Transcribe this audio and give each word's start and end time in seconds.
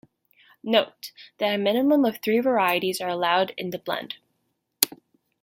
Note 0.63 1.11
that 1.37 1.53
a 1.53 1.59
minimum 1.59 2.05
of 2.05 2.17
three 2.17 2.39
varieties 2.39 2.99
are 2.99 3.07
allowed 3.09 3.53
in 3.55 3.69
the 3.69 3.77
blend. 3.77 4.15